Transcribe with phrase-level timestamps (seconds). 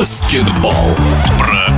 [0.00, 0.96] баскетбол.
[1.38, 1.69] Про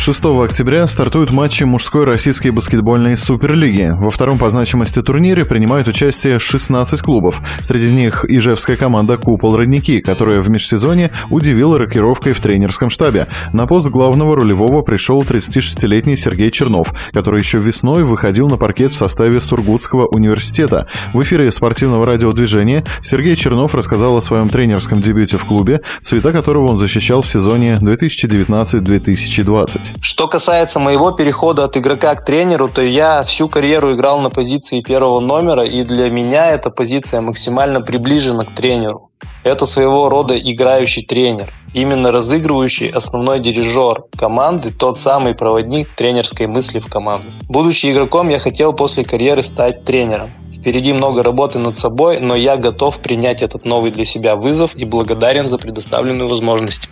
[0.00, 3.92] 6 октября стартуют матчи мужской российской баскетбольной суперлиги.
[3.94, 7.42] Во втором по значимости турнире принимают участие 16 клубов.
[7.60, 13.26] Среди них ижевская команда «Купол Родники», которая в межсезоне удивила рокировкой в тренерском штабе.
[13.52, 18.96] На пост главного рулевого пришел 36-летний Сергей Чернов, который еще весной выходил на паркет в
[18.96, 20.86] составе Сургутского университета.
[21.12, 26.68] В эфире спортивного радиодвижения Сергей Чернов рассказал о своем тренерском дебюте в клубе, цвета которого
[26.68, 29.89] он защищал в сезоне 2019-2020.
[30.00, 34.80] Что касается моего перехода от игрока к тренеру, то я всю карьеру играл на позиции
[34.80, 39.10] первого номера, и для меня эта позиция максимально приближена к тренеру.
[39.42, 46.78] Это своего рода играющий тренер, именно разыгрывающий основной дирижер команды, тот самый проводник тренерской мысли
[46.78, 47.28] в команду.
[47.48, 50.30] Будучи игроком, я хотел после карьеры стать тренером.
[50.52, 54.84] Впереди много работы над собой, но я готов принять этот новый для себя вызов и
[54.84, 56.90] благодарен за предоставленную возможность.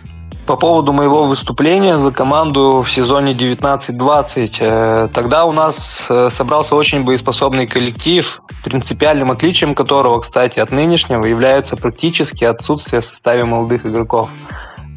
[0.49, 6.75] По поводу моего выступления за команду в сезоне 19-20, э, тогда у нас э, собрался
[6.75, 13.85] очень боеспособный коллектив, принципиальным отличием которого, кстати, от нынешнего является практически отсутствие в составе молодых
[13.85, 14.29] игроков.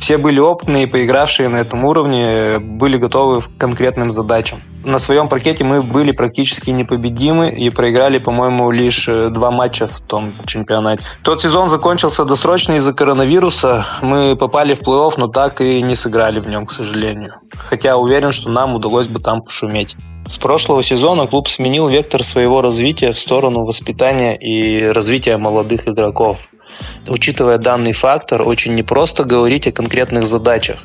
[0.02, 4.60] Все были опытные, поигравшие на этом уровне, были готовы к конкретным задачам.
[4.84, 10.00] На своем паркете мы были практически непобедимы и проиграли, по-моему, лишь э, два матча в
[10.00, 11.06] том чемпионате.
[11.22, 13.86] Тот сезон закончился досрочно из-за коронавируса.
[14.00, 17.34] Мы попали в плей-офф, но так и не сыграли в нем, к сожалению.
[17.56, 19.94] Хотя уверен, что нам удалось бы там пошуметь.
[20.26, 26.38] С прошлого сезона клуб сменил вектор своего развития в сторону воспитания и развития молодых игроков.
[27.08, 30.78] Учитывая данный фактор, очень непросто говорить о конкретных задачах.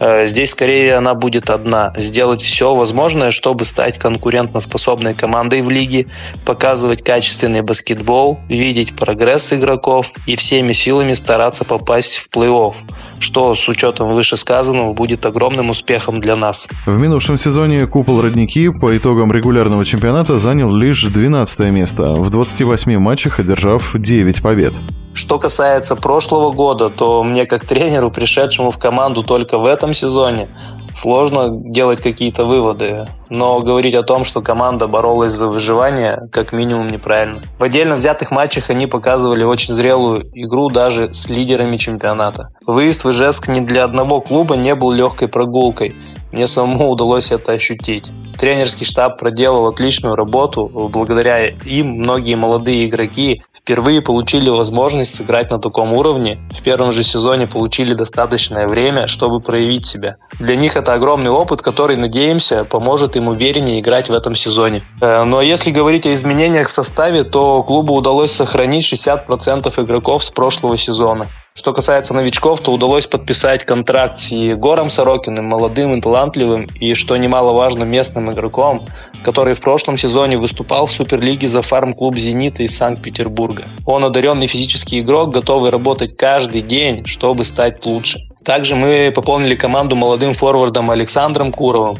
[0.00, 6.06] Э, здесь скорее она будет одна– сделать все возможное, чтобы стать конкурентоспособной командой в лиге,
[6.44, 12.74] показывать качественный баскетбол, видеть прогресс игроков и всеми силами стараться попасть в плей-офф,
[13.18, 16.68] что с учетом вышесказанного будет огромным успехом для нас.
[16.86, 22.98] В минувшем сезоне купол «Родники» по итогам регулярного чемпионата занял лишь 12 место, в 28
[22.98, 24.74] матчах одержав 9 побед.
[25.14, 30.48] Что касается прошлого года, то мне как тренеру, пришедшему в команду только в этом сезоне,
[30.92, 33.06] сложно делать какие-то выводы.
[33.28, 37.40] Но говорить о том, что команда боролась за выживание, как минимум неправильно.
[37.60, 42.50] В отдельно взятых матчах они показывали очень зрелую игру даже с лидерами чемпионата.
[42.66, 45.94] Выезд в Ижевск ни для одного клуба не был легкой прогулкой.
[46.32, 48.10] Мне самому удалось это ощутить.
[48.38, 50.70] Тренерский штаб проделал отличную работу.
[50.92, 56.38] Благодаря им многие молодые игроки впервые получили возможность сыграть на таком уровне.
[56.50, 60.16] В первом же сезоне получили достаточное время, чтобы проявить себя.
[60.38, 64.82] Для них это огромный опыт, который, надеемся, поможет им увереннее играть в этом сезоне.
[65.00, 70.30] Э, но если говорить о изменениях в составе, то клубу удалось сохранить 60% игроков с
[70.30, 71.26] прошлого сезона.
[71.56, 77.16] Что касается новичков, то удалось подписать контракт с Егором Сорокиным, молодым и талантливым, и, что
[77.16, 78.82] немаловажно, местным игроком,
[79.24, 83.66] который в прошлом сезоне выступал в Суперлиге за фарм-клуб «Зенита» из Санкт-Петербурга.
[83.86, 88.18] Он одаренный физический игрок, готовый работать каждый день, чтобы стать лучше.
[88.44, 91.98] Также мы пополнили команду молодым форвардом Александром Куровым,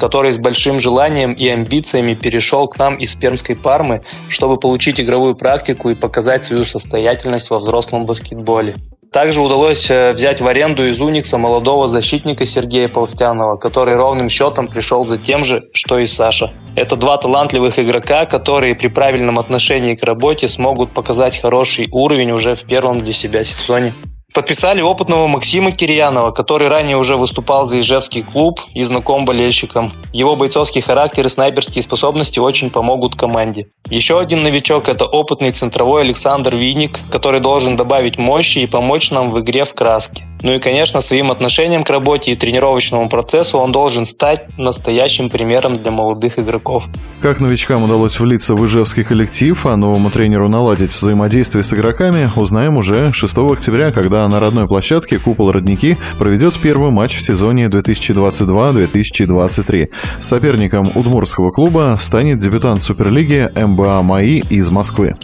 [0.00, 5.36] который с большим желанием и амбициями перешел к нам из Пермской Пармы, чтобы получить игровую
[5.36, 8.74] практику и показать свою состоятельность во взрослом баскетболе.
[9.16, 14.68] Также удалось э, взять в аренду из Уникса молодого защитника Сергея Полстянова, который ровным счетом
[14.68, 16.52] пришел за тем же, что и Саша.
[16.76, 22.54] Это два талантливых игрока, которые при правильном отношении к работе смогут показать хороший уровень уже
[22.54, 23.94] в первом для себя сезоне.
[24.36, 29.94] Подписали опытного Максима Кирьянова, который ранее уже выступал за Ижевский клуб и знаком болельщикам.
[30.12, 33.68] Его бойцовский характер и снайперские способности очень помогут команде.
[33.88, 39.30] Еще один новичок– это опытный центровой Александр Винник, который должен добавить мощи и помочь нам
[39.30, 40.26] в игре в краске.
[40.42, 45.72] Ну и, конечно, своим отношением к работе и тренировочному процессу он должен стать настоящим примером
[45.74, 46.84] для молодых игроков.
[47.20, 52.76] Как новичкам удалось влиться в ижевский коллектив, а новому тренеру наладить взаимодействие с игроками, узнаем
[52.76, 59.88] уже 6 октября, когда на родной площадке «Купол Родники» проведет первый матч в сезоне 2022-2023.
[60.18, 65.16] Соперником удмурского клуба станет дебютант Суперлиги МБА МАИ из Москвы.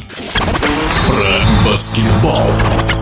[1.08, 3.01] Про баскетбол.